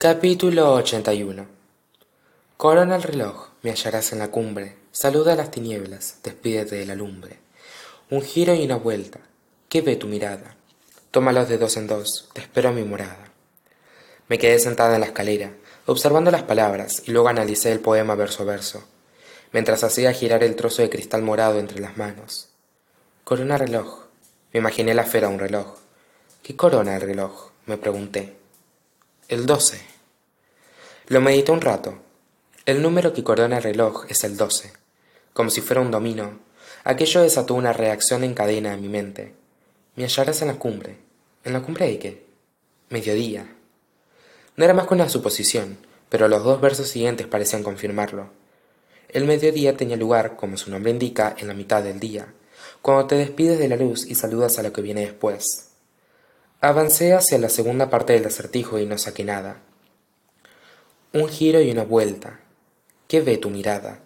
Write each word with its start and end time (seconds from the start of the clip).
Capítulo 0.00 0.74
81 0.74 1.44
Corona 2.56 2.94
el 2.94 3.02
reloj, 3.02 3.48
me 3.62 3.70
hallarás 3.70 4.12
en 4.12 4.20
la 4.20 4.30
cumbre, 4.30 4.76
saluda 4.92 5.32
a 5.32 5.34
las 5.34 5.50
tinieblas, 5.50 6.20
despídete 6.22 6.76
de 6.76 6.86
la 6.86 6.94
lumbre. 6.94 7.40
Un 8.08 8.22
giro 8.22 8.54
y 8.54 8.64
una 8.64 8.76
vuelta, 8.76 9.18
¿qué 9.68 9.80
ve 9.80 9.96
tu 9.96 10.06
mirada? 10.06 10.54
Tómalos 11.10 11.48
de 11.48 11.58
dos 11.58 11.76
en 11.76 11.88
dos, 11.88 12.28
te 12.32 12.42
espero 12.42 12.68
a 12.68 12.72
mi 12.72 12.84
morada. 12.84 13.32
Me 14.28 14.38
quedé 14.38 14.60
sentada 14.60 14.94
en 14.94 15.00
la 15.00 15.08
escalera, 15.08 15.50
observando 15.86 16.30
las 16.30 16.44
palabras, 16.44 17.02
y 17.04 17.10
luego 17.10 17.26
analicé 17.26 17.72
el 17.72 17.80
poema 17.80 18.14
verso 18.14 18.44
a 18.44 18.46
verso, 18.46 18.84
mientras 19.50 19.82
hacía 19.82 20.12
girar 20.12 20.44
el 20.44 20.54
trozo 20.54 20.82
de 20.82 20.90
cristal 20.90 21.22
morado 21.22 21.58
entre 21.58 21.80
las 21.80 21.96
manos. 21.96 22.50
Corona 23.24 23.58
reloj, 23.58 24.04
me 24.52 24.60
imaginé 24.60 24.94
la 24.94 25.02
esfera 25.02 25.26
un 25.26 25.40
reloj. 25.40 25.76
¿Qué 26.44 26.54
corona 26.54 26.94
el 26.94 27.02
reloj? 27.02 27.50
me 27.66 27.78
pregunté. 27.78 28.38
El 29.28 29.44
doce. 29.44 29.78
Lo 31.08 31.20
medité 31.20 31.52
un 31.52 31.60
rato. 31.60 31.98
El 32.64 32.80
número 32.80 33.12
que 33.12 33.22
corona 33.22 33.58
el 33.58 33.62
reloj 33.62 34.06
es 34.08 34.24
el 34.24 34.38
doce. 34.38 34.72
Como 35.34 35.50
si 35.50 35.60
fuera 35.60 35.82
un 35.82 35.90
dominó, 35.90 36.38
aquello 36.82 37.20
desató 37.20 37.52
una 37.52 37.74
reacción 37.74 38.24
en 38.24 38.32
cadena 38.32 38.72
en 38.72 38.80
mi 38.80 38.88
mente. 38.88 39.34
Me 39.96 40.04
hallarás 40.04 40.40
en 40.40 40.48
la 40.48 40.54
cumbre. 40.54 40.96
¿En 41.44 41.52
la 41.52 41.60
cumbre 41.60 41.88
de 41.88 41.98
qué? 41.98 42.26
Mediodía. 42.88 43.54
No 44.56 44.64
era 44.64 44.72
más 44.72 44.86
que 44.86 44.94
una 44.94 45.10
suposición, 45.10 45.76
pero 46.08 46.28
los 46.28 46.42
dos 46.42 46.62
versos 46.62 46.88
siguientes 46.88 47.26
parecían 47.26 47.62
confirmarlo. 47.62 48.30
El 49.10 49.26
mediodía 49.26 49.76
tenía 49.76 49.98
lugar, 49.98 50.36
como 50.36 50.56
su 50.56 50.70
nombre 50.70 50.90
indica, 50.90 51.36
en 51.38 51.48
la 51.48 51.54
mitad 51.54 51.82
del 51.82 52.00
día, 52.00 52.32
cuando 52.80 53.06
te 53.06 53.16
despides 53.16 53.58
de 53.58 53.68
la 53.68 53.76
luz 53.76 54.06
y 54.06 54.14
saludas 54.14 54.58
a 54.58 54.62
lo 54.62 54.72
que 54.72 54.80
viene 54.80 55.02
después. 55.02 55.67
Avancé 56.60 57.14
hacia 57.14 57.38
la 57.38 57.50
segunda 57.50 57.88
parte 57.88 58.14
del 58.14 58.26
acertijo 58.26 58.80
y 58.80 58.84
no 58.84 58.98
saqué 58.98 59.22
nada. 59.22 59.60
Un 61.12 61.28
giro 61.28 61.60
y 61.60 61.70
una 61.70 61.84
vuelta. 61.84 62.40
¿Qué 63.06 63.20
ve 63.20 63.38
tu 63.38 63.48
mirada? 63.48 64.00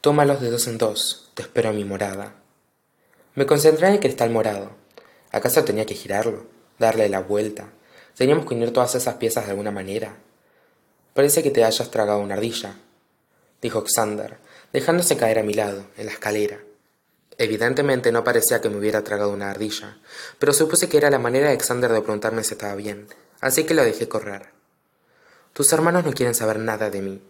Tómalos 0.00 0.40
de 0.40 0.50
dos 0.50 0.66
en 0.66 0.78
dos, 0.78 1.30
te 1.34 1.42
espero 1.42 1.68
a 1.68 1.72
mi 1.72 1.84
morada. 1.84 2.34
Me 3.36 3.46
concentré 3.46 3.86
en 3.86 3.94
el 3.94 4.00
cristal 4.00 4.30
morado. 4.30 4.72
¿Acaso 5.30 5.62
tenía 5.62 5.86
que 5.86 5.94
girarlo? 5.94 6.44
¿Darle 6.76 7.08
la 7.08 7.20
vuelta? 7.20 7.70
¿Teníamos 8.16 8.46
que 8.46 8.54
unir 8.54 8.72
todas 8.72 8.96
esas 8.96 9.14
piezas 9.14 9.44
de 9.44 9.52
alguna 9.52 9.70
manera? 9.70 10.16
Parece 11.14 11.44
que 11.44 11.52
te 11.52 11.62
hayas 11.62 11.88
tragado 11.92 12.18
una 12.18 12.34
ardilla, 12.34 12.80
dijo 13.60 13.84
Xander, 13.86 14.38
dejándose 14.72 15.16
caer 15.16 15.38
a 15.38 15.44
mi 15.44 15.54
lado, 15.54 15.86
en 15.96 16.06
la 16.06 16.12
escalera. 16.12 16.58
Evidentemente 17.38 18.12
no 18.12 18.24
parecía 18.24 18.60
que 18.60 18.68
me 18.68 18.76
hubiera 18.76 19.02
tragado 19.02 19.30
una 19.30 19.50
ardilla, 19.50 19.98
pero 20.38 20.52
supuse 20.52 20.88
que 20.88 20.98
era 20.98 21.10
la 21.10 21.18
manera 21.18 21.50
de 21.50 21.58
Xander 21.58 21.90
de 21.92 22.02
preguntarme 22.02 22.44
si 22.44 22.54
estaba 22.54 22.74
bien, 22.74 23.06
así 23.40 23.64
que 23.64 23.74
lo 23.74 23.84
dejé 23.84 24.08
correr. 24.08 24.50
Tus 25.52 25.72
hermanos 25.72 26.04
no 26.04 26.12
quieren 26.12 26.34
saber 26.34 26.58
nada 26.58 26.90
de 26.90 27.00
mí, 27.00 27.22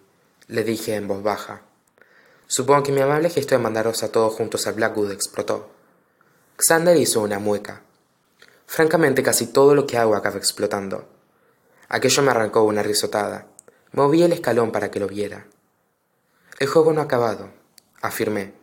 le 0.48 0.64
dije 0.64 0.94
en 0.96 1.08
voz 1.08 1.22
baja. 1.22 1.62
Supongo 2.46 2.82
que 2.82 2.92
mi 2.92 3.00
amable 3.00 3.30
gesto 3.30 3.54
de 3.54 3.62
mandaros 3.62 4.02
a 4.02 4.12
todos 4.12 4.34
juntos 4.34 4.66
a 4.66 4.72
Blackwood 4.72 5.12
explotó. 5.12 5.70
Xander 6.58 6.96
hizo 6.96 7.20
una 7.20 7.38
mueca. 7.38 7.82
Francamente, 8.66 9.22
casi 9.22 9.46
todo 9.46 9.74
lo 9.74 9.86
que 9.86 9.98
hago 9.98 10.14
acaba 10.16 10.36
explotando. 10.36 11.08
Aquello 11.88 12.22
me 12.22 12.30
arrancó 12.30 12.62
una 12.62 12.82
risotada. 12.82 13.46
Moví 13.92 14.22
el 14.22 14.32
escalón 14.32 14.72
para 14.72 14.90
que 14.90 15.00
lo 15.00 15.06
viera. 15.06 15.46
El 16.58 16.68
juego 16.68 16.92
no 16.92 17.00
ha 17.00 17.04
acabado, 17.04 17.50
afirmé. 18.00 18.61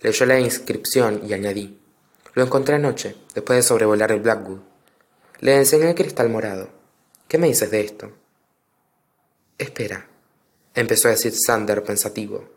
Leyó 0.00 0.26
la 0.26 0.40
inscripción 0.40 1.22
y 1.26 1.32
añadí. 1.32 1.78
Lo 2.34 2.42
encontré 2.42 2.76
anoche, 2.76 3.16
después 3.34 3.58
de 3.58 3.62
sobrevolar 3.62 4.12
el 4.12 4.20
Blackwood. 4.20 4.60
Le 5.40 5.56
enseñé 5.56 5.90
el 5.90 5.94
cristal 5.94 6.28
morado. 6.28 6.70
¿Qué 7.28 7.38
me 7.38 7.48
dices 7.48 7.70
de 7.70 7.80
esto? 7.80 8.12
Espera, 9.58 10.08
empezó 10.74 11.08
a 11.08 11.12
decir 11.12 11.34
Sander 11.34 11.82
pensativo. 11.82 12.48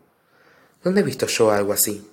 ¿Dónde 0.83 1.01
he 1.01 1.03
visto 1.03 1.27
yo 1.27 1.51
algo 1.51 1.73
así? 1.73 2.09